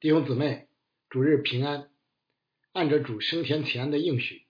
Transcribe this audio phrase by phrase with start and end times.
[0.00, 0.68] 弟兄姊妹，
[1.10, 1.90] 主日平安。
[2.70, 4.42] 按着主升天前的应许，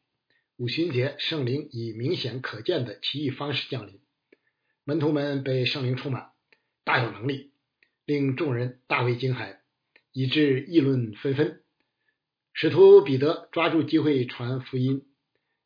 [0.59, 3.99] 五旬节圣灵以明显可见的奇异方式降临，
[4.85, 6.33] 门徒们被圣灵充满，
[6.85, 7.51] 大有能力，
[8.05, 9.61] 令众人大为惊骇，
[10.13, 11.63] 以致议论纷纷。
[12.53, 15.07] 使徒彼得抓住机会传福音，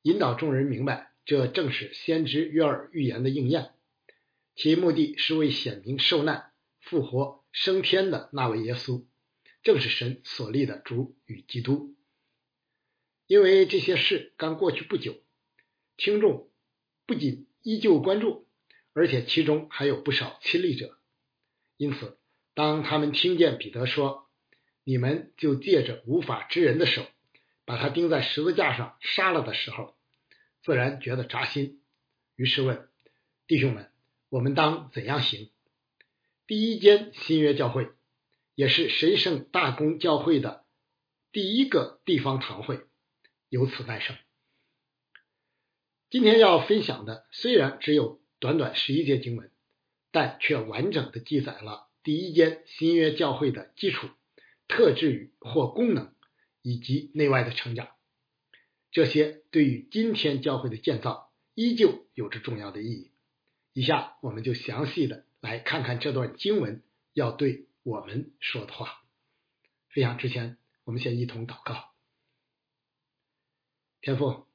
[0.03, 3.73] 引导众人明白，这正是先知约尔预言的应验，
[4.55, 9.05] 其目的是为显明受难、复活、升天的那位耶稣。
[9.63, 11.95] 正是神所立的主与基督，
[13.27, 15.23] 因为这些事刚过去不久，
[15.97, 16.51] 听众
[17.07, 18.49] 不仅依旧关注，
[18.93, 20.99] 而且其中还有不少亲历者。
[21.77, 22.19] 因此，
[22.55, 24.29] 当他们听见彼得说
[24.85, 27.07] ：“你们就借着无法之人的手，
[27.65, 29.97] 把他钉在十字架上杀了”的时候，
[30.63, 31.81] 自然觉得扎心。
[32.35, 32.89] 于是问
[33.47, 33.91] 弟兄们
[34.29, 35.51] ：“我们当怎样行？”
[36.49, 37.89] 第一间新约教会。
[38.63, 40.65] 也是神圣大公教会的
[41.33, 42.79] 第一个地方堂会，
[43.49, 44.17] 由此诞生。
[46.11, 49.51] 今天要分享的虽然只有短短十一节经文，
[50.13, 54.09] 但却完整的记载了第一间新约教会的基础、
[54.69, 56.15] 特质与或功能，
[56.63, 57.89] 以及内外的成长。
[58.93, 63.11] 这些对于今天教会的建造依旧有着重要的意义。
[63.73, 67.67] 以下我们就详细的来看看这段经文要对。
[67.85, 69.03] 我们说的话，
[69.89, 71.93] 分享之前，我们先一同祷告。
[74.01, 74.47] 天父，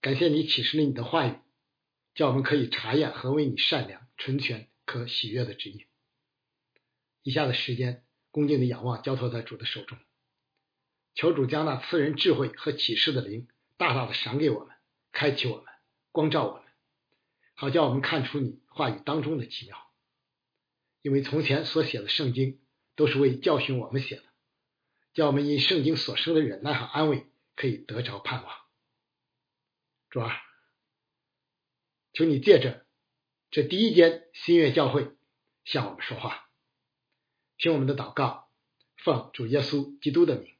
[0.00, 1.40] 感谢你启示了你的话语，
[2.14, 5.86] 叫我们可以查验何为你善良、纯全、可喜悦的旨意。
[7.22, 9.98] 以下的时间，恭敬的仰望，交托在主的手中，
[11.14, 14.76] 求主将那赐人智慧和启示的灵，大大的赏给我们，
[15.10, 15.66] 开启我们，
[16.12, 16.62] 光照我们，
[17.54, 19.85] 好叫我们看出你话语当中的奇妙。
[21.06, 22.58] 因为从前所写的圣经
[22.96, 24.24] 都是为教训我们写的，
[25.14, 28.52] 叫我们因圣经所生的忍耐和安慰可以得着盼望。
[30.10, 30.36] 主啊，
[32.12, 32.84] 求你借着
[33.52, 35.12] 这第一间新月教会
[35.64, 36.50] 向我们说话，
[37.56, 38.50] 听我们的祷告，
[38.96, 40.56] 奉主耶稣基督的名，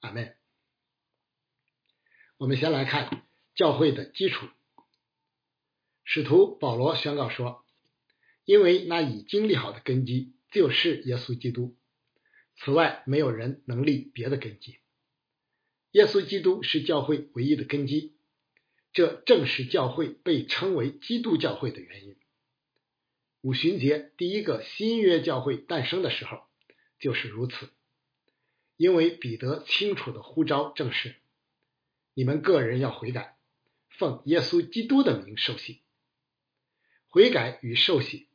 [0.00, 0.36] 阿门。
[2.38, 3.24] 我们先来看
[3.54, 4.48] 教会的基础，
[6.02, 7.64] 使徒保罗宣告说。
[8.44, 11.76] 因为那已经立好的根基就是耶稣基督，
[12.56, 14.78] 此外没有人能立别的根基。
[15.92, 18.16] 耶稣基督是教会唯一的根基，
[18.92, 22.16] 这正是教会被称为基督教会的原因。
[23.42, 26.42] 五旬节第一个新约教会诞生的时候
[26.98, 27.70] 就是如此，
[28.76, 31.16] 因为彼得清楚的呼召正是：
[32.14, 33.36] 你们个人要悔改，
[33.88, 35.82] 奉耶稣基督的名受洗。
[37.08, 38.28] 悔改与受洗。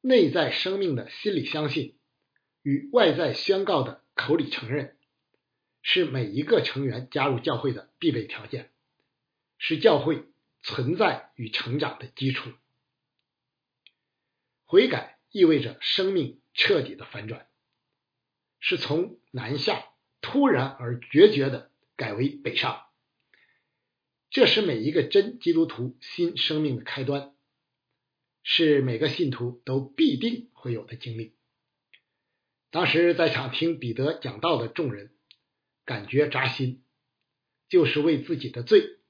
[0.00, 1.98] 内在生命的心理相信
[2.62, 4.96] 与外在宣告的口里承认，
[5.82, 8.70] 是每一个成员加入教会的必备条件，
[9.58, 10.24] 是教会
[10.62, 12.50] 存在与成长的基础。
[14.64, 17.48] 悔改意味着生命彻底的反转，
[18.60, 19.84] 是从南下
[20.20, 22.84] 突然而决绝的改为北上，
[24.30, 27.34] 这是每一个真基督徒新生命的开端。
[28.50, 31.34] 是每个信徒都必定会有的经历。
[32.70, 35.12] 当时在场听彼得讲道的众人，
[35.84, 36.82] 感觉扎心，
[37.68, 39.00] 就是为自己的罪，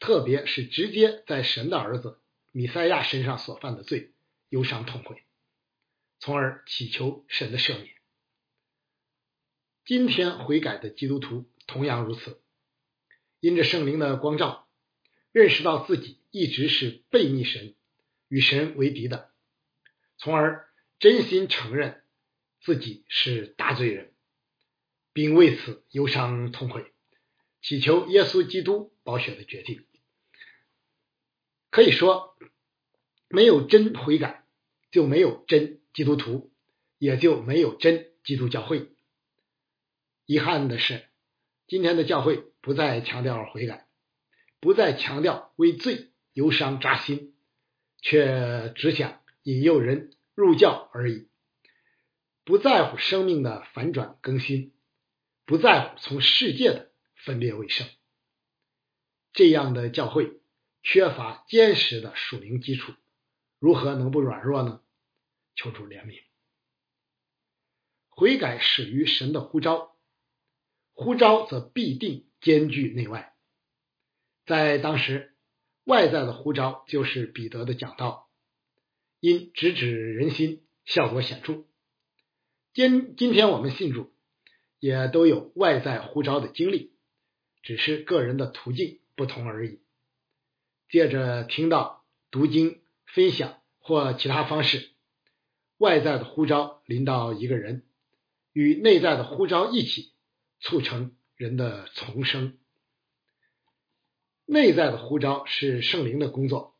[0.00, 2.18] 特别是直接在神的儿子
[2.50, 4.12] 米赛亚身上所犯的罪，
[4.48, 5.22] 忧伤痛悔，
[6.18, 7.94] 从而祈求神的赦免。
[9.84, 12.42] 今天悔改的基督徒同样如此，
[13.38, 14.68] 因着圣灵的光照，
[15.30, 17.76] 认识到自己一直是背逆神。
[18.28, 19.32] 与神为敌的，
[20.16, 20.68] 从而
[20.98, 22.02] 真心承认
[22.60, 24.14] 自己是大罪人，
[25.12, 26.92] 并为此忧伤痛悔，
[27.60, 29.86] 祈求耶稣基督保血的决定。
[31.70, 32.36] 可以说，
[33.28, 34.46] 没有真悔改，
[34.90, 36.52] 就没有真基督徒，
[36.98, 38.90] 也就没有真基督教会。
[40.24, 41.08] 遗憾的是，
[41.66, 43.88] 今天的教会不再强调悔改，
[44.60, 47.33] 不再强调为罪忧伤扎心。
[48.06, 51.26] 却只想引诱人入教而已，
[52.44, 54.74] 不在乎生命的反转更新，
[55.46, 57.88] 不在乎从世界的分裂为圣。
[59.32, 60.42] 这样的教会
[60.82, 62.92] 缺乏坚实的属灵基础，
[63.58, 64.82] 如何能不软弱呢？
[65.54, 66.22] 求主怜悯，
[68.10, 69.96] 悔改始于神的呼召，
[70.92, 73.34] 呼召则必定兼具内外。
[74.44, 75.33] 在当时。
[75.84, 78.30] 外在的呼召就是彼得的讲道，
[79.20, 81.64] 因直指人心，效果显著。
[82.72, 84.10] 今今天我们信主，
[84.80, 86.94] 也都有外在呼召的经历，
[87.62, 89.80] 只是个人的途径不同而已。
[90.88, 94.90] 借着听到、读经、分享或其他方式，
[95.76, 97.84] 外在的呼召临到一个人，
[98.54, 100.12] 与内在的呼召一起，
[100.60, 102.58] 促成人的重生。
[104.46, 106.76] 内在的呼召是圣灵的工作，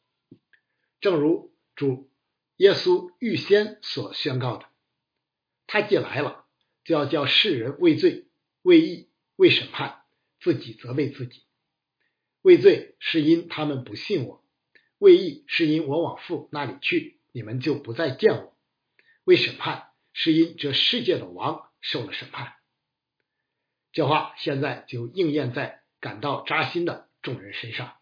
[1.00, 2.11] 正如主
[2.56, 4.66] 耶稣预先所宣告的
[5.66, 6.44] ：“他既来了，
[6.84, 8.26] 就要叫世人为罪、
[8.62, 10.02] 为义、为审判，
[10.40, 11.43] 自己责备自己。
[12.43, 14.44] 为罪是因他们不信我；
[14.99, 18.55] 为义是因我往父那里去，你们就不再见我；
[19.25, 22.52] 为审判是因这世界的王受了审判。”
[23.90, 27.08] 这话现在就应验在感到扎心的。
[27.25, 27.97] 众人身上，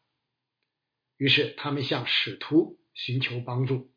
[1.16, 3.92] 于是他们向使徒寻求帮助，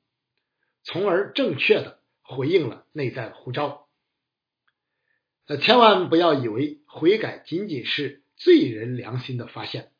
[0.83, 3.89] 从而正确的回应了内在的呼召。
[5.47, 9.91] 呃，千万不要以为悔改仅仅是罪人良心的发现，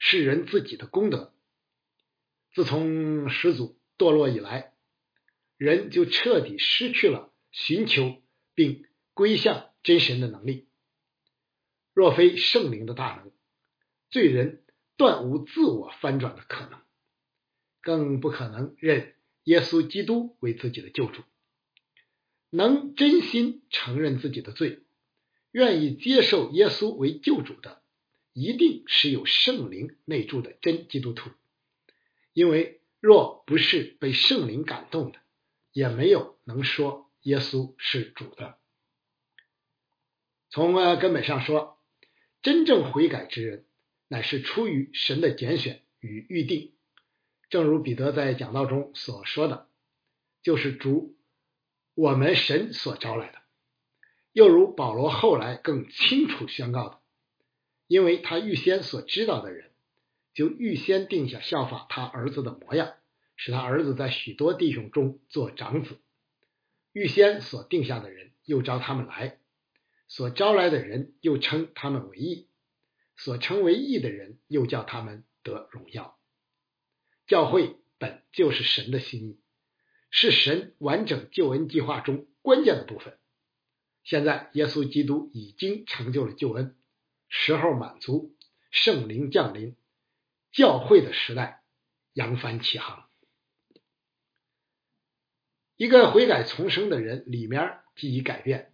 [0.00, 1.32] 是人自己的功德。
[2.52, 4.74] 自从始祖堕落以来，
[5.56, 8.20] 人就彻底失去了寻求
[8.54, 8.84] 并
[9.14, 10.66] 归向真神的能力。
[11.94, 13.32] 若非圣灵的大能，
[14.10, 14.61] 罪人。
[15.02, 16.80] 断无自我翻转的可能，
[17.80, 21.24] 更不可能认耶稣基督为自己的救主。
[22.50, 24.78] 能真心承认自己的罪，
[25.50, 27.82] 愿意接受耶稣为救主的，
[28.32, 31.30] 一定是有圣灵内住的真基督徒。
[32.32, 35.18] 因为若不是被圣灵感动的，
[35.72, 38.56] 也没有能说耶稣是主的。
[40.48, 41.76] 从根本上说，
[42.40, 43.66] 真正悔改之人。
[44.12, 46.74] 乃是出于神的拣选与预定，
[47.48, 49.66] 正如彼得在讲道中所说的，
[50.42, 51.16] 就是主
[51.94, 53.38] 我们神所招来的；
[54.32, 56.98] 又如保罗后来更清楚宣告的，
[57.86, 59.70] 因为他预先所知道的人，
[60.34, 62.92] 就预先定下效法他儿子的模样，
[63.36, 65.94] 使他儿子在许多弟兄中做长子；
[66.92, 69.38] 预先所定下的人，又招他们来；
[70.06, 72.50] 所招来的人，又称他们为义。
[73.16, 76.18] 所称为义的人，又叫他们得荣耀。
[77.26, 79.40] 教会本就是神的心意，
[80.10, 83.18] 是神完整救恩计划中关键的部分。
[84.02, 86.76] 现在，耶稣基督已经成就了救恩，
[87.28, 88.36] 时候满足，
[88.72, 89.76] 圣灵降临，
[90.50, 91.62] 教会的时代
[92.12, 93.08] 扬帆起航。
[95.76, 98.72] 一个悔改重生的人，里面既已改变，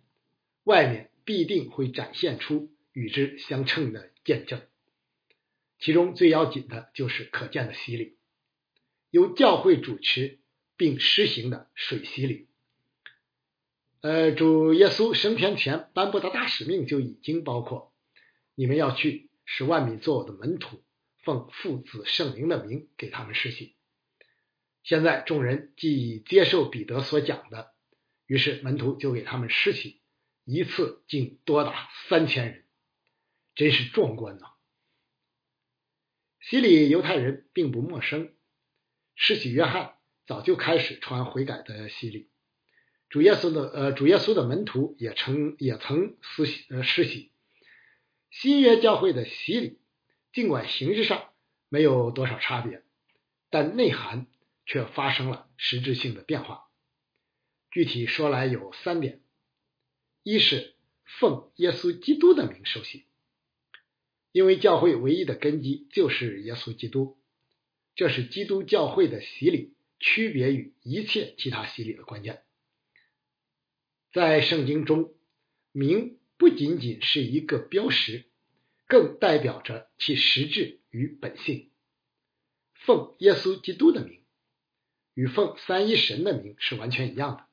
[0.65, 4.11] 外面必定会展现出与之相称的。
[4.29, 4.61] 见证，
[5.79, 8.19] 其中最要紧的就是可见的洗礼，
[9.09, 10.39] 由教会主持
[10.77, 12.47] 并施行的水洗礼。
[14.03, 17.95] 呃，主耶稣升天前颁布的大使命就已经包括：
[18.55, 20.85] 你们要去，使万民做我的门徒，
[21.25, 23.77] 奉父子圣灵的名给他们施洗。
[24.83, 27.73] 现在众人既已接受彼得所讲的，
[28.27, 30.03] 于是门徒就给他们施洗，
[30.45, 32.68] 一次竟多达三千人。
[33.59, 34.53] 真是壮观呐！
[36.39, 38.33] 洗礼犹太人并不陌生，
[39.17, 39.97] 施洗约翰
[40.29, 42.31] 早就开始传悔改的洗礼，
[43.09, 47.33] 主耶稣的呃主耶稣的门徒也曾也曾施洗呃施洗。
[48.31, 49.81] 新约教会的洗礼，
[50.33, 51.33] 尽管形式上
[51.69, 52.85] 没有多少差别，
[53.51, 54.29] 但内涵
[54.67, 56.71] 却发生了实质性的变化。
[57.73, 59.21] 具体说来有三点：
[60.23, 63.08] 一是奉耶稣基督的名受洗。
[64.39, 67.19] 因为教会唯一的根基就是耶稣基督，
[67.97, 72.45] 这是基督教会的洗礼区别于一切其他洗礼的关键。
[74.13, 75.13] 在圣经中，
[75.73, 78.27] 名不仅仅是一个标识，
[78.87, 81.73] 更代表着其实质与本性。
[82.75, 84.21] 奉耶稣基督的名，
[85.15, 87.49] 与奉三一神的名是完全一样的，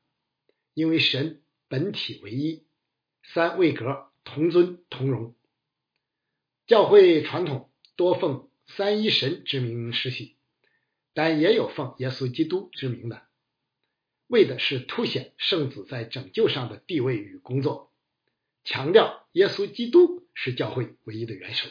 [0.76, 2.68] 因为神本体唯一，
[3.24, 5.34] 三位格同尊同荣。
[6.68, 10.36] 教会传统多奉三一神之名施洗，
[11.14, 13.28] 但也有奉耶稣基督之名的，
[14.28, 17.94] 为的是凸显圣子在拯救上的地位与工作，
[18.64, 21.70] 强调耶稣基督是教会唯一的元首。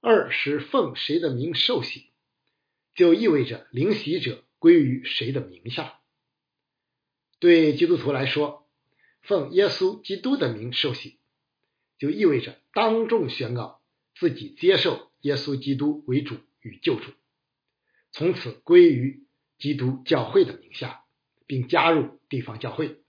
[0.00, 2.10] 二是奉谁的名受洗，
[2.94, 6.00] 就意味着领洗者归于谁的名下。
[7.40, 8.68] 对基督徒来说，
[9.20, 11.18] 奉耶稣基督的名受洗。
[12.02, 13.80] 就意味着当众宣告
[14.16, 17.12] 自己接受耶稣基督为主与救主，
[18.10, 19.24] 从此归于
[19.56, 21.04] 基督教会的名下，
[21.46, 23.04] 并加入地方教会，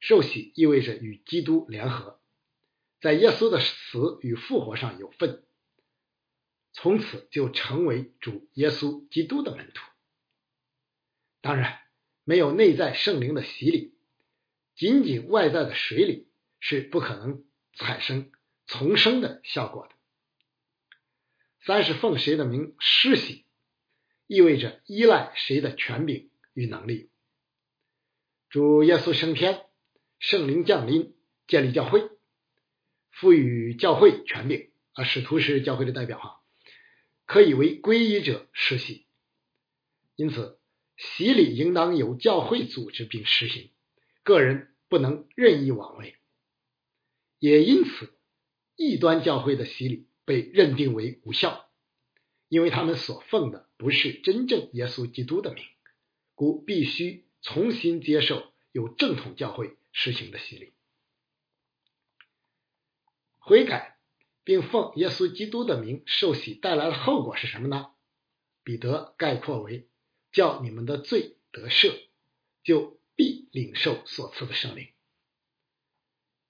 [0.00, 2.18] 受洗意味着与基督联合，
[3.02, 5.44] 在耶稣的死与复活上有份，
[6.72, 9.84] 从此就成为主耶稣基督的门徒。
[11.42, 11.78] 当然，
[12.24, 13.92] 没有内在圣灵的洗礼，
[14.74, 16.26] 仅仅外在的水礼
[16.66, 17.44] 是不可能
[17.74, 18.32] 产生
[18.66, 19.94] 重生的效果的。
[21.60, 23.44] 三是奉谁的名施洗，
[24.26, 27.10] 意味着依赖谁的权柄与能力。
[28.48, 29.66] 主耶稣升天，
[30.18, 31.14] 圣灵降临，
[31.46, 32.08] 建立教会，
[33.10, 36.40] 赋予教会权柄啊，使徒是教会的代表哈，
[37.26, 39.06] 可以为皈依者施洗。
[40.16, 40.58] 因此。
[40.96, 43.72] 洗礼应当由教会组织并实行，
[44.22, 46.16] 个人不能任意妄为。
[47.44, 48.10] 也因此，
[48.74, 51.68] 异端教会的洗礼被认定为无效，
[52.48, 55.62] 因为他们所奉的不是真正耶稣基督的名，
[56.34, 60.72] 故必须重新接受由正统教会实行的洗礼。
[63.40, 63.98] 悔改
[64.42, 67.90] 并奉耶稣基督的名受洗带来的后果是什么呢？
[68.62, 69.86] 彼得概括为。
[70.32, 71.94] 叫你们的罪得赦，
[72.62, 74.93] 就必领受所赐的圣灵。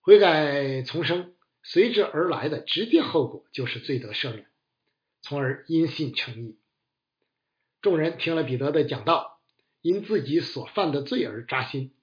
[0.04, 4.46] 悔改重生随之而来的直接后果就是罪得赦免，
[5.22, 6.58] 从而因信成义。
[7.80, 9.40] 众人听了彼得的讲道，
[9.80, 11.94] 因自己所犯的罪而扎心，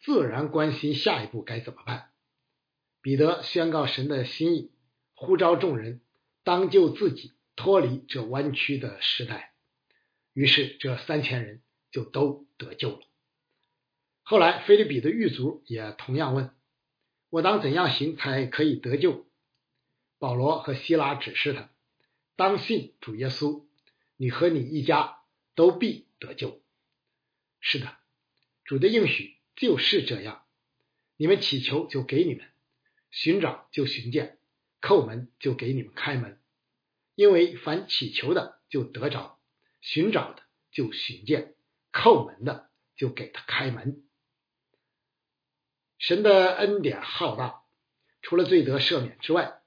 [0.00, 2.12] 自然关心下一步该怎么办。
[3.02, 4.70] 彼得宣告神的心意，
[5.12, 6.00] 呼召众人
[6.44, 9.52] 当救自己，脱离这弯曲的时代。
[10.32, 13.00] 于是，这三千人就都得救了。
[14.22, 16.54] 后来，菲利比的狱卒也同样问
[17.32, 19.26] ：“我当怎样行才可以得救？”
[20.20, 21.70] 保罗和希拉指示他
[22.36, 23.64] ：“当信主耶稣，
[24.18, 25.22] 你和你一家
[25.54, 26.60] 都必得救。”
[27.58, 27.96] 是的，
[28.64, 30.44] 主的应许就是这样。
[31.16, 32.44] 你们祈求，就给你们；
[33.10, 34.36] 寻找，就寻见；
[34.82, 36.38] 叩门，就给你们开门。
[37.14, 39.38] 因为凡祈求的，就得着。
[39.80, 41.54] 寻找的就寻见，
[41.92, 44.04] 叩门的就给他开门。
[46.02, 47.62] 神的恩典浩大，
[48.22, 49.60] 除了罪得赦免之外，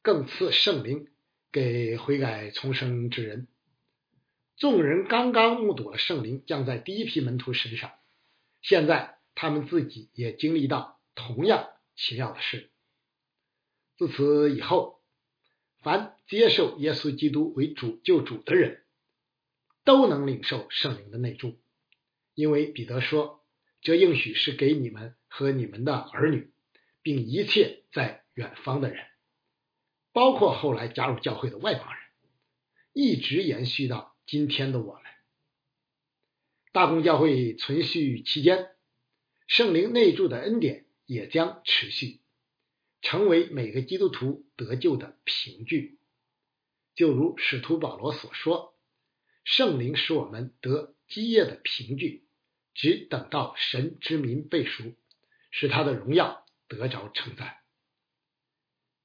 [0.00, 1.06] 更赐圣灵
[1.52, 3.46] 给悔改重生之人。
[4.56, 7.92] 众人刚刚目睹了圣灵降在第一批门徒身上，
[8.62, 12.70] 现在他们自己也经历到同样奇妙的事。
[13.98, 15.02] 自此以后，
[15.82, 18.82] 凡接受耶稣基督为主救主的人。
[19.84, 21.58] 都能领受圣灵的内助，
[22.34, 23.44] 因为彼得说
[23.82, 26.52] ：“这应许是给你们和你们的儿女，
[27.00, 29.06] 并一切在远方的人，
[30.12, 32.02] 包括后来加入教会的外邦人，
[32.92, 35.02] 一直延续到今天的我们。
[36.70, 38.72] 大公教会存续期间，
[39.46, 42.20] 圣灵内住的恩典也将持续，
[43.00, 45.98] 成为每个基督徒得救的凭据。
[46.94, 48.70] 就如使徒保罗所说。”
[49.44, 52.22] 圣灵使我们得基业的凭据，
[52.74, 54.94] 只等到神之民背书，
[55.52, 57.58] 使他的荣耀得着称赞。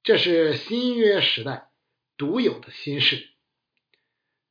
[0.02, 1.70] 这是新约时代
[2.16, 3.28] 独有的心事。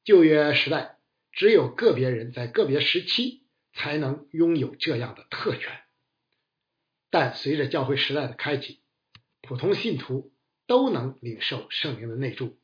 [0.06, 1.00] 旧约时代
[1.34, 5.82] 只有个别人在个别时期才能拥有这样的特权，
[7.10, 8.82] 但随着教会时代的开启，
[9.42, 10.32] 普通信徒
[10.66, 12.58] 都能领受圣灵的内助，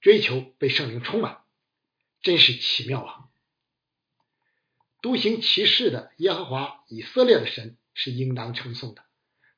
[0.00, 1.42] 追求被圣灵充满。
[2.22, 3.28] 真是奇妙啊！
[5.02, 9.04] 独行其事的耶和华以色列的神是应当称颂的，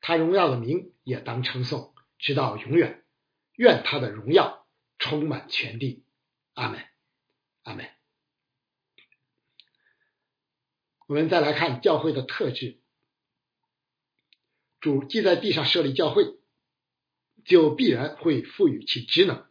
[0.00, 3.02] 他荣耀的名也当称颂，直到永远。
[3.54, 4.66] 愿他的荣耀
[4.98, 6.04] 充满全地。
[6.52, 6.84] 阿门，
[7.62, 7.90] 阿门。
[11.06, 12.78] 我们再来看教会的特质：
[14.80, 16.38] 主既在地上设立教会，
[17.44, 19.46] 就必然会赋予其职能。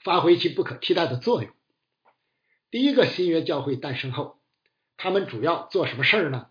[0.00, 1.52] 发挥其不可替代的作用。
[2.70, 4.40] 第一个新约教会诞生后，
[4.96, 6.50] 他们主要做什么事儿呢？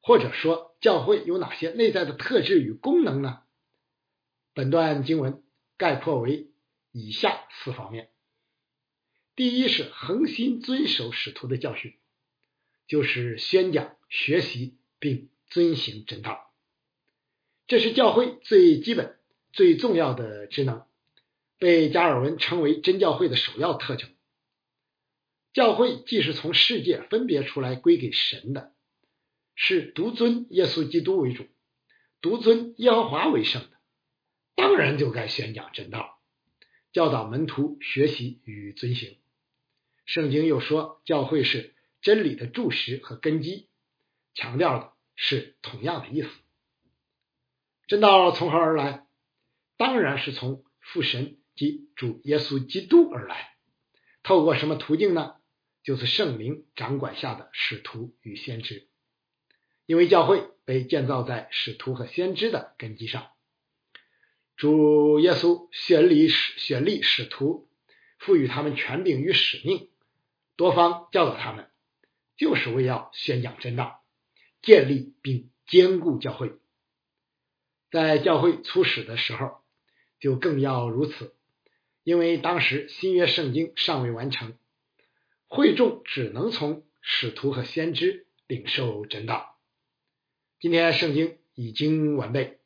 [0.00, 3.42] 或者说，教会有哪些内在的特质与功能呢？
[4.54, 5.42] 本段经文
[5.76, 6.50] 概括为
[6.90, 8.10] 以下四方面：
[9.36, 11.94] 第一是恒心遵守使徒的教训，
[12.86, 16.52] 就是宣讲、学习并遵行真道，
[17.66, 19.18] 这是教会最基本、
[19.52, 20.84] 最重要的职能。
[21.58, 24.08] 被加尔文称为真教会的首要特征。
[25.52, 28.72] 教会既是从世界分别出来归给神的，
[29.62, 31.46] 是独尊耶稣基督为主，
[32.22, 33.76] 独尊耶和华为圣的，
[34.54, 36.18] 当然就该宣讲真道，
[36.94, 39.18] 教导门徒学习与遵行。
[40.06, 43.68] 圣经又说，教会是真理的柱石和根基，
[44.32, 46.30] 强调的是同样的意思。
[47.86, 49.04] 真道从何而来？
[49.76, 53.56] 当然是从父神及主耶稣基督而来。
[54.22, 55.34] 透过什么途径呢？
[55.82, 58.89] 就是圣灵掌管下的使徒与先知。
[59.90, 63.32] 因为教会被建造在使徒和先知的根基上，
[64.56, 67.66] 主耶稣选立使选立使徒，
[68.16, 69.88] 赋予他们权柄与使命，
[70.54, 71.68] 多方教导他们，
[72.36, 74.04] 就是为要宣讲真道，
[74.62, 76.52] 建立并坚固教会。
[77.90, 79.56] 在教会初始的时候，
[80.20, 81.34] 就更要如此，
[82.04, 84.56] 因为当时新约圣经尚未完成，
[85.48, 89.49] 会众只能从使徒和先知领受真道。
[90.60, 92.58] 今天圣经已经完备，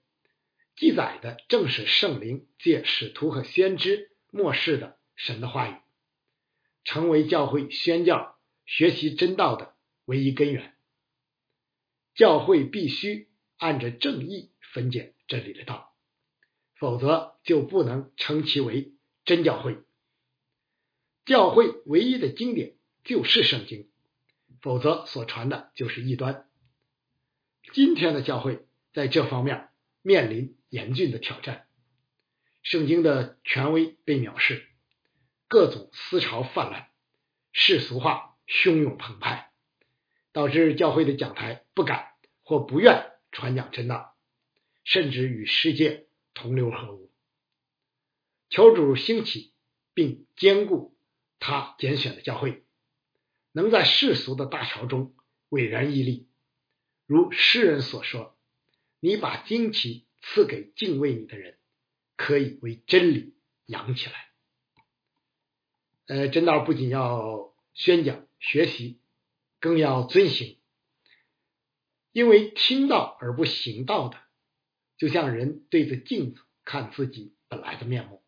[0.75, 5.77] 记载的正是圣灵借使徒和先知末世的神的话语，
[6.83, 8.37] 成为教会宣教、
[8.67, 10.75] 学习真道的唯一根源。
[12.17, 15.95] 教会必须按着正义分解真理的道，
[16.75, 18.93] 否则就不能称其为
[19.25, 19.79] 真教会。
[21.25, 22.75] 教会唯一的经典
[23.05, 23.89] 就是圣经，
[24.61, 26.51] 否则所传的就是异端。
[27.73, 29.69] 今天的教会在这方面
[30.03, 31.67] 面临严峻的挑战，
[32.63, 34.69] 圣经的权威被藐视，
[35.49, 36.87] 各种思潮泛滥，
[37.53, 39.51] 世俗化汹涌澎湃，
[40.33, 44.15] 导致教会的讲台不敢或不愿传讲真道，
[44.85, 47.11] 甚至与世界同流合污。
[48.51, 49.53] 求主兴起
[49.95, 50.97] 并兼顾
[51.41, 52.65] 他拣选的教会，
[53.51, 55.15] 能在世俗的大潮中
[55.49, 56.29] 巍然屹立。
[57.07, 58.37] 如诗人所说
[59.01, 61.59] ：“你把旌旗赐给敬畏你的人，
[62.17, 63.35] 可以为真理
[63.67, 64.31] 扬起来。”
[66.07, 69.01] 呃，真道不仅要宣讲、学习，
[69.61, 70.59] 更要遵行。
[72.13, 74.19] 因为听到而不行道的，
[74.97, 78.23] 就像人对着镜子看自己本来的面目，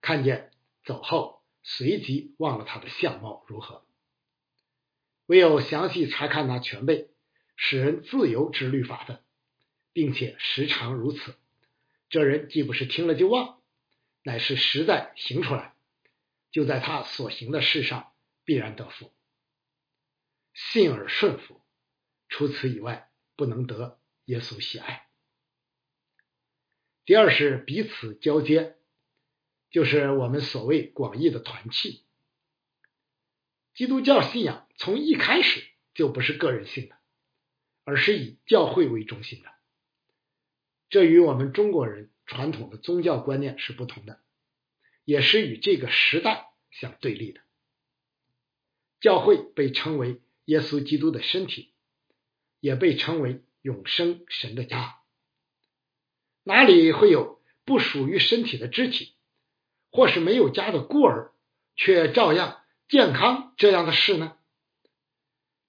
[0.00, 0.52] 看见
[0.84, 3.84] 走后，随即忘了他的相貌如何。
[5.26, 7.10] 唯有详细查看那全备。
[7.56, 9.24] 使人自由之律法的，
[9.92, 11.36] 并且时常如此，
[12.08, 13.62] 这人既不是听了就忘，
[14.22, 15.74] 乃是实在行出来，
[16.50, 18.12] 就在他所行的事上
[18.44, 19.12] 必然得福。
[20.52, 21.60] 信而顺服，
[22.28, 25.08] 除此以外，不能得耶稣喜爱。
[27.04, 28.76] 第二是彼此交接，
[29.70, 32.04] 就是我们所谓广义的团契。
[33.74, 35.64] 基督教信仰从一开始
[35.94, 36.96] 就不是个人性的。
[37.84, 39.48] 而是以教会为中心的，
[40.88, 44.20] 这与我们中国人传统的宗教观念是不同的，
[45.04, 47.40] 也是与这个时代相对立的。
[49.00, 51.74] 教会被称为耶稣基督的身体，
[52.58, 54.98] 也被称为永生神的家。
[56.42, 59.14] 哪里会有不属于身体的肢体，
[59.90, 61.32] 或是没有家的孤儿，
[61.76, 64.38] 却照样健康这样的事呢？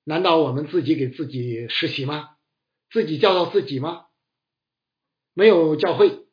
[0.07, 2.37] 难道我们自己给自己实习吗？
[2.91, 4.05] 自己教导自己吗？
[5.33, 6.27] 没有教会，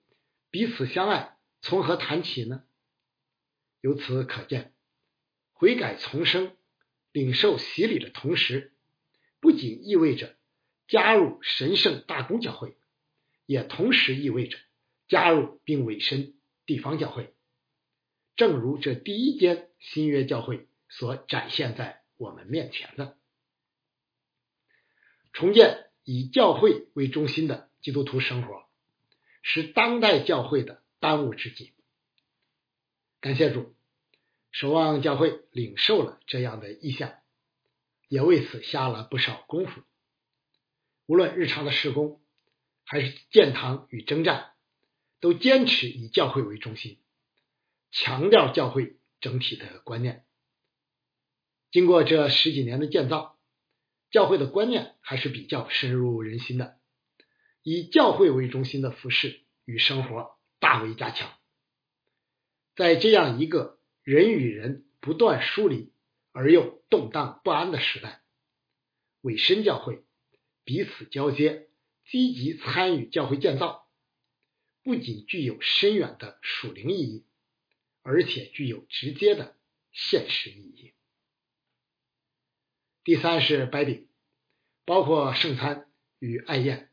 [0.51, 2.65] 彼此相爱，从何谈起呢？
[3.81, 4.75] 由此可见，
[5.55, 6.55] 悔改重生、
[7.13, 8.75] 领受洗礼的同时，
[9.41, 10.37] 不仅意味着
[10.87, 12.77] 加入神圣大公教会，
[13.47, 14.59] 也同时意味着
[15.09, 16.35] 加入并委身
[16.67, 17.35] 地方教会。
[18.37, 23.17] 正如这第一间新约教会所展现在我们面前的。
[25.33, 28.65] 重建以教会为中心的基督徒生活，
[29.43, 31.73] 是当代教会的当务之急。
[33.21, 33.75] 感谢主，
[34.51, 37.15] 守望教会领受了这样的意向，
[38.09, 39.83] 也为此下了不少功夫。
[41.07, 42.21] 无论日常的施工，
[42.85, 44.53] 还是建堂与征战，
[45.19, 46.99] 都坚持以教会为中心，
[47.91, 50.27] 强调教会整体的观念。
[51.71, 53.39] 经过这十几年的建造。
[54.13, 56.79] 教会的观念还是比较深入人心的，
[57.63, 61.33] 以教会为中心的服饰与生活大为加强。
[62.77, 65.93] 在这样一个人与人不断疏离
[66.31, 68.23] 而又动荡不安的时代，
[69.23, 70.05] 委身教会、
[70.65, 71.71] 彼此交接、
[72.05, 73.89] 积极参与教会建造，
[74.83, 77.27] 不仅具有深远的属灵意义，
[78.03, 79.57] 而且具有直接的
[79.91, 80.93] 现实意义。
[83.05, 84.07] 第三是白饼，
[84.85, 85.89] 包括圣餐
[86.21, 86.91] 与爱宴，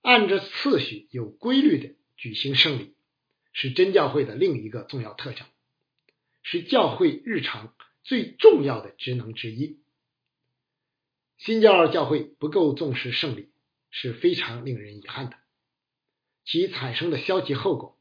[0.00, 2.96] 按着次序有规律的举行圣礼，
[3.52, 5.46] 是真教会的另一个重要特征，
[6.42, 9.80] 是教会日常最重要的职能之一。
[11.38, 13.52] 新教教会不够重视圣礼
[13.90, 15.36] 是非常令人遗憾的，
[16.44, 17.96] 其产生的消极后果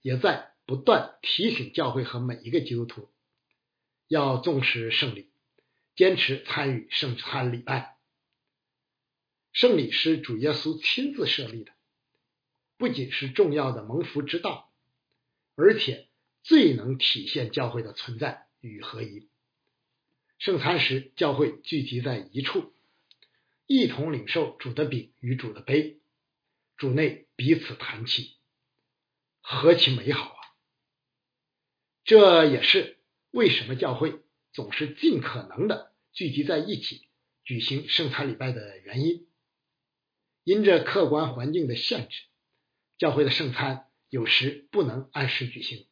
[0.00, 3.08] 也在不断提醒教会和每一个基督徒
[4.06, 5.28] 要重视圣礼，
[5.96, 7.96] 坚持参与圣餐礼拜。
[9.52, 11.72] 圣礼是主耶稣亲自设立的，
[12.76, 14.70] 不仅是重要的蒙福之道，
[15.54, 16.06] 而且
[16.42, 19.30] 最能体现教会的存在与合一。
[20.38, 22.74] 圣餐时，教会聚集在一处，
[23.66, 25.98] 一同领受主的饼与主的杯，
[26.76, 28.36] 主内彼此谈起，
[29.40, 30.40] 何其美好啊！
[32.04, 32.98] 这也是
[33.30, 34.20] 为什么教会
[34.56, 37.02] 总是尽可能的聚集在一起
[37.44, 39.26] 举行圣餐礼拜的原因。
[40.44, 42.22] 因着客观环境的限制，
[42.96, 45.86] 教会的圣餐有时不能按时举行，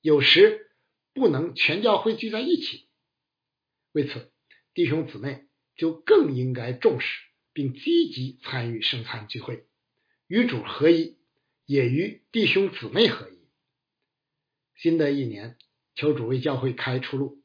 [0.00, 0.70] 有时
[1.12, 2.86] 不能全教会聚在一起。
[3.90, 4.30] 为此，
[4.72, 9.66] 弟兄姊妹就更应该重视并积极参与圣餐聚会，
[10.28, 11.16] 与主合一，
[11.64, 13.38] 也与弟兄姊妹合一。
[14.76, 15.58] 新的一年，
[15.96, 17.42] 求主为教会开出路，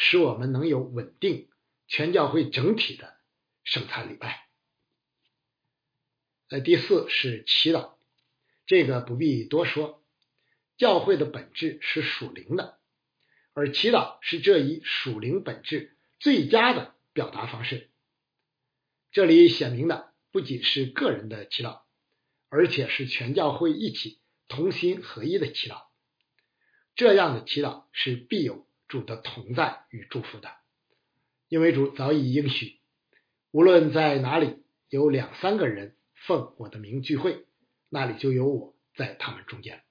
[0.00, 1.48] 使我们能有稳定
[1.88, 3.16] 全教会整体的
[3.64, 4.46] 圣餐礼拜。
[6.50, 7.96] 呃，第四是祈祷，
[8.64, 10.04] 这个不必多说，
[10.76, 12.78] 教会的本质是属灵的。
[13.54, 17.90] 而祈祷是这一属灵本质最佳的表达方式。
[19.10, 21.80] 这里显明的不仅是个人的祈祷，
[22.48, 25.86] 而且是全教会一起同心合一的祈祷。
[26.94, 30.50] 这样的祈祷是必有主的同在与祝福的，
[31.48, 32.80] 因为主早已应许，
[33.50, 37.46] 无论在哪里有两三个人奉我的名聚会，
[37.90, 39.84] 那里就有我在他们中间。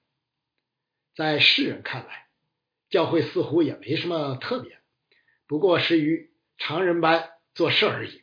[1.14, 2.28] 在世人看来，
[2.90, 4.78] 教会似乎也没什么特别，
[5.46, 8.22] 不过是与常人般做事而已。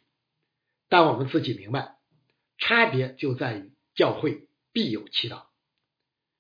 [0.88, 1.98] 但我们自己明白，
[2.58, 5.46] 差别就在于教会必有祈祷。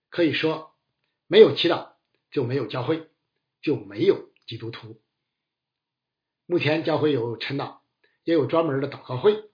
[0.09, 0.75] 可以说，
[1.27, 1.93] 没有祈祷
[2.31, 3.09] 就没有教会，
[3.65, 5.01] 就没有基督徒。
[6.45, 7.79] 目前教会有晨祷，
[8.23, 9.49] 也有专门的祷告会，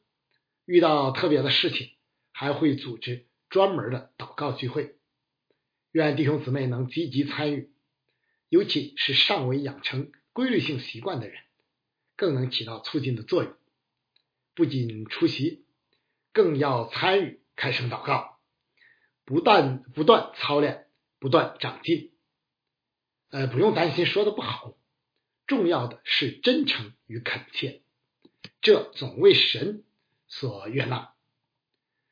[0.66, 1.92] 遇到特别的事情
[2.34, 4.98] 还会组织专门的祷告聚会。
[5.94, 7.72] 愿弟兄姊妹能积极参与。
[8.50, 11.42] 尤其是尚未养成规律性习惯的人，
[12.18, 13.54] 更能起到促进的作用。
[14.54, 15.64] 不仅出席，
[16.34, 18.40] 更要参与开声祷告，
[19.24, 22.11] 不断不断操练，不断长进。
[23.32, 24.78] 呃，不用担心说的不好，
[25.48, 27.82] 重要的是真诚与恳切，
[28.62, 29.84] 这总为神
[30.28, 31.16] 所悦纳。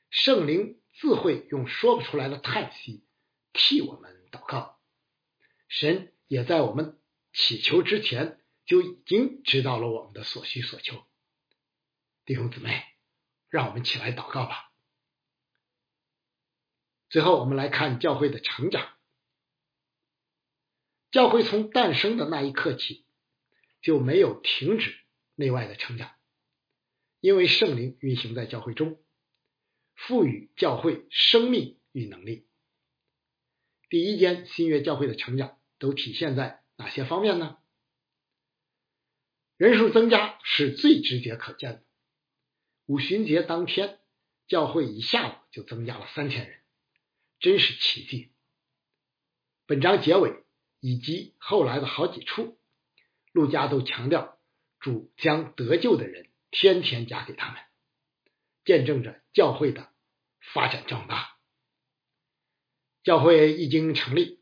[0.09, 3.05] 圣灵自会用说不出来的叹息
[3.53, 4.79] 替我们祷告，
[5.67, 6.11] 神。
[6.29, 6.99] 也在我们
[7.33, 11.03] 祈求之前就已经知道了我们的所需所求，
[12.23, 12.83] 弟兄姊妹，
[13.49, 14.71] 让我们起来祷告吧。
[17.09, 18.93] 最后，我们来看教会的成长。
[21.11, 23.05] 教会从诞生的那一刻起
[23.81, 24.95] 就没有停止
[25.35, 26.11] 内外的成长，
[27.19, 28.99] 因为圣灵运行在教会中，
[29.95, 32.47] 赋予教会生命与能力。
[33.89, 35.55] 第一间新约教会的成长。
[35.79, 37.57] 都体现在哪些方面呢？
[39.55, 41.83] 人数增加是最直接可见的。
[42.85, 44.01] 五旬节当天，
[44.45, 46.59] 教会一下午就增加了三千人，
[47.39, 48.33] 真是奇迹。
[49.65, 50.43] 本章结尾
[50.79, 52.59] 以及后来的好几处，
[53.31, 54.39] 陆家都强调
[54.79, 57.61] 主将得救的人天天加给他们，
[58.65, 59.91] 见证着教会的
[60.39, 61.37] 发展壮大。
[63.03, 64.39] 教会一经成立。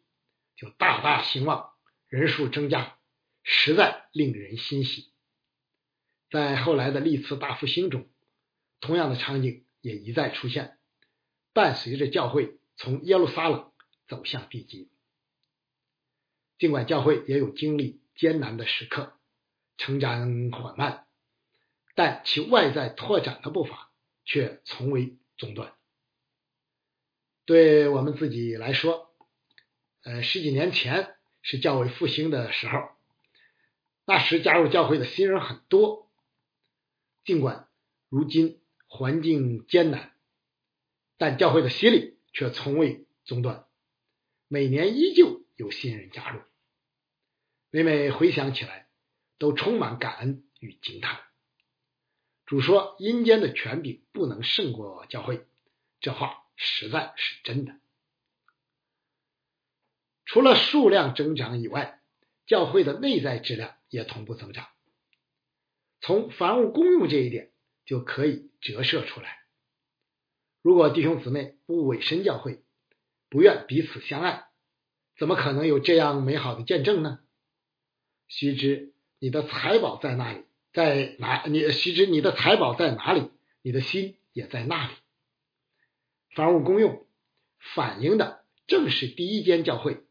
[0.59, 1.69] 就大大兴旺，
[2.07, 2.97] 人数增加，
[3.43, 5.13] 实在令人欣喜。
[6.31, 8.09] 在后来的历次大复兴中，
[8.79, 10.79] 同样的场景也一再出现，
[11.53, 13.71] 伴随着教会从耶路撒冷
[14.07, 14.89] 走向地极。
[16.57, 19.13] 尽管教会也有经历艰难的时刻，
[19.77, 21.05] 成长缓慢，
[21.95, 23.91] 但其外在拓展的步伐
[24.25, 25.73] 却从未中断。
[27.45, 29.15] 对我们自己来说，
[30.03, 32.89] 呃，十几年前是教会复兴的时候，
[34.05, 36.11] 那时加入教会的新人很多。
[37.23, 37.67] 尽管
[38.09, 40.13] 如今环境艰难，
[41.17, 43.65] 但教会的洗礼却从未中断，
[44.47, 46.39] 每年依旧有新人加入。
[47.69, 48.87] 每每回想起来，
[49.37, 51.19] 都充满感恩与惊叹。
[52.45, 55.45] 主说：“阴间的权柄不能胜过教会。”
[55.99, 57.77] 这话实在是真的。
[60.23, 62.01] 除了数量增长以外，
[62.45, 64.67] 教会的内在质量也同步增长。
[65.99, 67.51] 从凡物公用这一点
[67.83, 69.39] 就可以折射出来。
[70.61, 72.63] 如果弟兄姊妹不委身教会，
[73.29, 74.46] 不愿彼此相爱，
[75.17, 77.19] 怎么可能有这样美好的见证呢？
[78.27, 81.45] 须知你的财宝在哪里，在哪？
[81.47, 84.93] 你须知你的财宝在哪里，你的心也在那里。
[86.35, 87.07] 凡物公用
[87.57, 90.03] 反映的正是第一间教会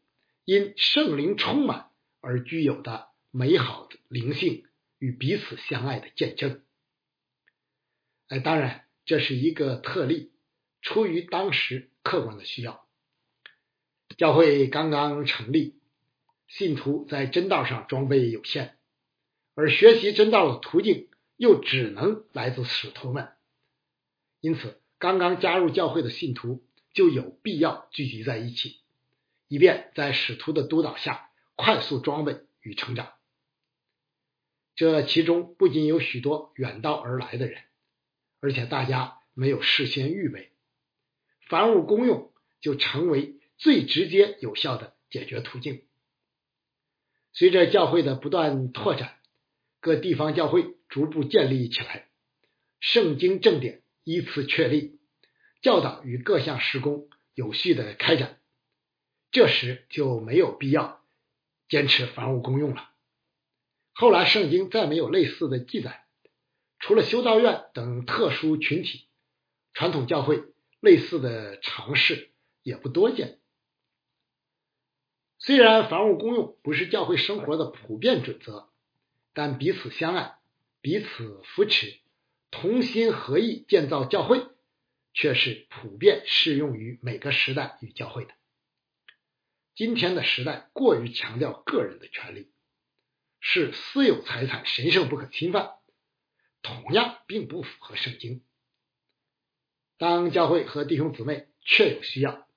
[0.43, 1.89] 因圣灵充满
[2.19, 4.65] 而具有的美好的灵性
[4.97, 6.63] 与彼此相爱的见证。
[8.27, 10.33] 哎，当然这是一个特例，
[10.81, 12.86] 出于当时客观的需要。
[14.17, 15.75] 教会刚刚成立，
[16.47, 18.75] 信徒在真道上装备有限，
[19.53, 23.29] 而学习真道的途径又只能来自使徒们，
[24.41, 24.81] 因此。
[24.99, 28.77] 刚刚加入教会的信徒就有必要聚集在一起，
[29.47, 33.13] 以便在使徒的督导下快速装备与成长。
[34.75, 37.61] 这其中不仅有许多远道而来的人，
[38.39, 40.51] 而且大家没有事先预备，
[41.47, 45.83] 凡物公用就成为最直接有效的解决途径。
[47.33, 49.17] 随着教会的不断拓展，
[49.79, 52.09] 各地方教会逐步建立起来，
[52.79, 53.83] 圣经正典。
[54.09, 55.01] 依次确立，
[55.61, 58.39] 教导与各项施工有序的开展，
[59.31, 61.03] 这时就没有必要
[61.67, 62.89] 坚持凡物公用了。
[63.91, 66.05] 后来圣经再没有类似的记载，
[66.79, 69.09] 除了修道院等特殊群体，
[69.73, 70.41] 传统教会
[70.79, 72.29] 类似的尝试
[72.63, 73.39] 也不多见。
[75.39, 78.69] 虽然凡物公用不是教会生活的普遍准则，
[79.33, 80.37] 但彼此相爱，
[80.81, 81.99] 彼此扶持。
[82.49, 84.47] 同心合意建造教会，
[85.13, 88.33] 却是普遍适用于每个时代与教会的。
[89.75, 92.49] 今天的时代过于强调个人的权利，
[93.39, 95.73] 是私有财产神圣不可侵犯，
[96.63, 98.41] 同样并不符合圣经。
[99.99, 102.47] 当教会和弟兄姊妹确有需要，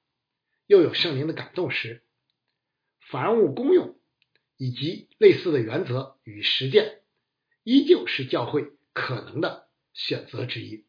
[0.66, 2.04] 又有圣灵的感动时，
[3.10, 3.98] 凡物公用
[4.56, 7.02] 以及类似的原则与实践，
[7.64, 9.68] 依旧是教会可能的。
[9.92, 10.86] 选择之一，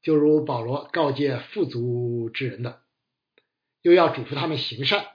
[0.00, 2.84] 就如保罗告诫富足之人的，
[3.82, 5.08] 又要嘱咐他们行善，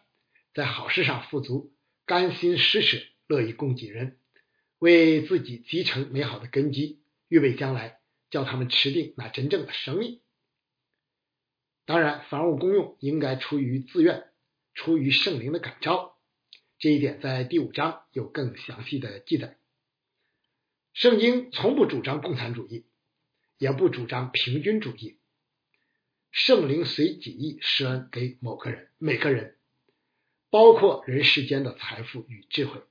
[0.53, 1.73] 在好事上富足，
[2.05, 2.97] 甘心施舍，
[3.27, 4.19] 乐意供给人，
[4.77, 10.19] 为自己积成美好的根基，预备将来，叫他们持定那真正的生命。
[11.85, 14.27] 当然，凡物公用应该出于自愿，
[14.73, 16.17] 出于圣灵的感召，
[16.79, 19.57] 这一点在第五章有更详细的记载。
[20.93, 22.85] 圣经从不主张共产主义，
[23.57, 25.19] 也不主张平均主义。
[26.31, 29.57] 圣灵随己意施恩给某个人、每个人，
[30.49, 32.81] 包括人世间的财富与智慧，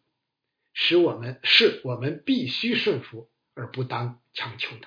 [0.73, 4.87] 使我们是我们必须顺服而不当强求的。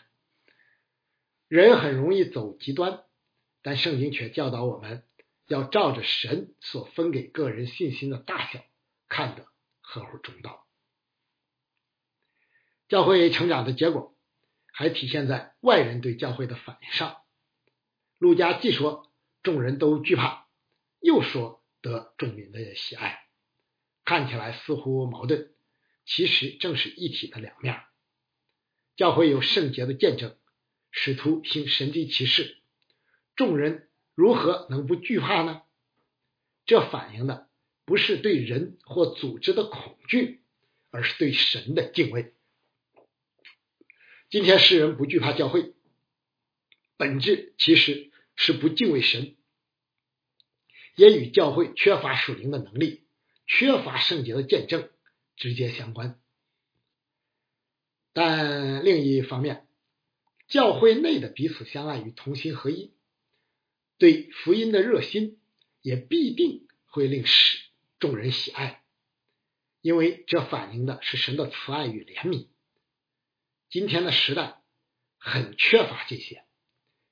[1.47, 3.03] 人很容易走极端，
[3.61, 5.03] 但圣经却教导我们
[5.47, 8.63] 要照着神所分给个人信心的大小，
[9.07, 9.47] 看得
[9.81, 10.67] 合乎中道。
[12.87, 14.15] 教会成长的结果，
[14.71, 17.17] 还体现在外人对教会的反应上。
[18.17, 19.11] 陆家既说
[19.43, 20.47] 众人都惧怕，
[20.99, 23.27] 又说得众民的喜爱，
[24.03, 25.53] 看起来似乎矛盾，
[26.05, 27.83] 其实正是一体的两面。
[28.95, 30.37] 教会有圣洁的见证，
[30.91, 32.57] 使徒行神迹奇事，
[33.35, 35.61] 众人如何能不惧怕呢？
[36.65, 37.47] 这反映的
[37.85, 40.41] 不是对人或组织的恐惧，
[40.89, 42.33] 而是对神的敬畏。
[44.31, 45.75] 今天世人不惧怕教会，
[46.97, 49.35] 本质其实是不敬畏神，
[50.95, 53.05] 也与教会缺乏属灵的能力、
[53.45, 54.89] 缺乏圣洁的见证
[55.35, 56.19] 直接相关。
[58.13, 59.67] 但另一方面，
[60.47, 62.94] 教会内的彼此相爱与同心合一，
[63.97, 65.39] 对福音的热心，
[65.81, 67.57] 也必定会令使
[67.99, 68.83] 众人喜爱，
[69.81, 72.49] 因为这反映的是神的慈爱与怜悯。
[73.69, 74.61] 今天的时代
[75.17, 76.45] 很缺乏这些，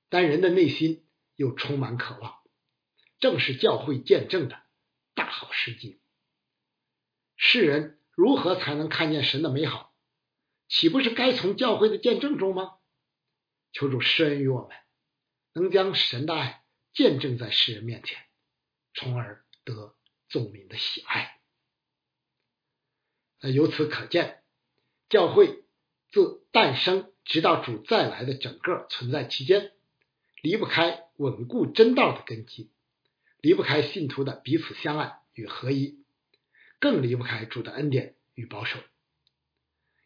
[0.09, 2.41] 但人的内心又充满渴望，
[3.19, 4.61] 正是教会见证的
[5.13, 6.01] 大好时机。
[7.35, 9.93] 世人如何才能看见神的美好？
[10.67, 12.77] 岂不是该从教会的见证中吗？
[13.71, 14.77] 求主施恩于我们，
[15.53, 16.62] 能将神的爱
[16.93, 18.17] 见证在世人面前，
[18.93, 19.95] 从而得
[20.29, 21.39] 众民的喜爱。
[23.41, 24.43] 由此可见，
[25.09, 25.61] 教会。
[26.11, 29.71] 自诞生直到主再来的整个存在期间，
[30.43, 32.69] 离不开稳固真道的根基，
[33.41, 35.97] 离不开信徒的彼此相爱与合一，
[36.79, 38.77] 更离不开主的恩典与保守。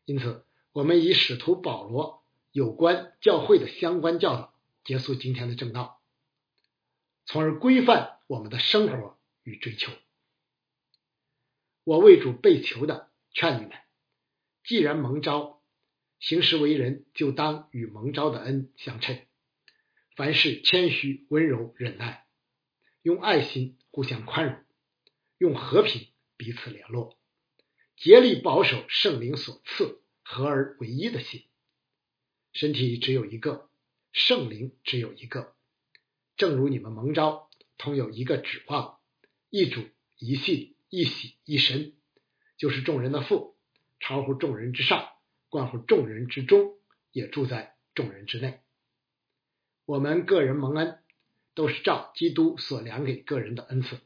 [0.06, 2.24] 因此，我们以使徒保罗
[2.54, 4.54] 有关教会的相关教导
[4.86, 5.97] 结束今天的正道，
[7.28, 9.92] 从而规范我们的生活与追求。
[11.84, 13.74] 我为主被囚的，劝你们：
[14.64, 15.62] 既然蒙召，
[16.20, 19.22] 行事为人就当与蒙召的恩相称。
[20.16, 22.26] 凡事谦虚、温柔、忍耐，
[23.04, 24.66] 用爱心互相宽容，
[25.38, 27.20] 用和平彼此联络，
[27.96, 30.02] 竭力保守圣灵所赐。
[30.30, 31.46] 合而为一的心，
[32.52, 33.70] 身体只有一个，
[34.12, 35.57] 圣灵只有一个。
[36.38, 39.00] 正如你们蒙召，同有一个指望，
[39.50, 39.84] 一主、
[40.18, 41.94] 一信、一喜、一神，
[42.58, 43.58] 就是众人的父，
[44.00, 45.10] 超乎众人之上，
[45.50, 46.78] 冠乎众人之中，
[47.12, 48.62] 也住在众人之内。
[49.86, 51.00] 我们个人蒙恩，
[51.56, 54.00] 都是照基督所量给个人的恩赐。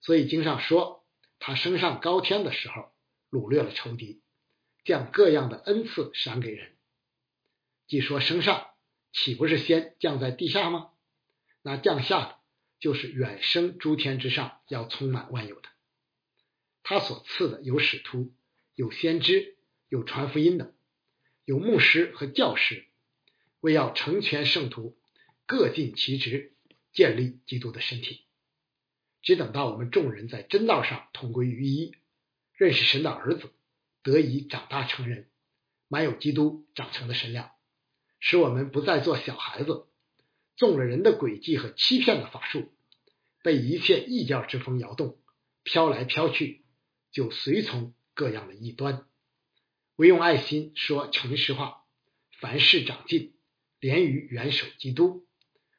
[0.00, 1.06] 所以经上说，
[1.38, 2.92] 他升上高天的时候，
[3.30, 4.20] 掳掠了仇敌。
[4.82, 6.72] 将各样的恩赐赏给人，
[7.86, 8.68] 既说升上，
[9.12, 10.89] 岂不是先降在地下吗？
[11.62, 12.36] 那降下的
[12.78, 15.68] 就是远升诸天之上，要充满万有的。
[16.82, 18.32] 他所赐的有使徒，
[18.74, 19.56] 有先知，
[19.88, 20.74] 有传福音的，
[21.44, 22.86] 有牧师和教师，
[23.60, 24.98] 为要成全圣徒，
[25.46, 26.54] 各尽其职，
[26.92, 28.24] 建立基督的身体。
[29.22, 31.94] 只等到我们众人在真道上同归于一，
[32.54, 33.52] 认识神的儿子。
[34.02, 35.28] 得以长大成人，
[35.86, 37.50] 满有基督长成的身量，
[38.18, 39.88] 使我们不再做小孩子，
[40.60, 42.70] 中了人的诡计和欺骗的法术，
[43.42, 45.18] 被一切异教之风摇动，
[45.62, 46.66] 飘来飘去，
[47.10, 49.08] 就随从各样的异端。
[49.96, 51.86] 唯用爱心说诚实话，
[52.40, 53.34] 凡事长进，
[53.78, 55.26] 连于元首基督，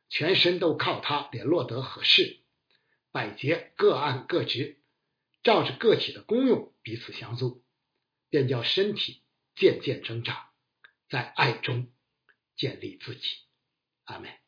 [0.10, 2.40] 全身都靠他联络得合适，
[3.12, 4.80] 百节各按各职，
[5.44, 7.64] 照着个体的功用彼此相助。
[8.32, 9.22] 便叫身体
[9.54, 10.38] 渐渐增长，
[11.08, 11.92] 在爱中
[12.56, 13.28] 建立自己。
[14.06, 14.41] 阿门。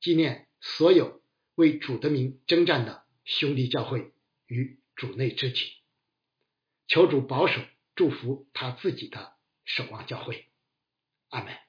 [0.00, 1.22] 纪念所有
[1.54, 4.12] 为主的名征战的兄弟教会
[4.46, 5.72] 与主内肢体，
[6.86, 7.60] 求主保守
[7.94, 9.34] 祝福他自己的
[9.64, 10.48] 守望教会。
[11.28, 11.67] 阿门。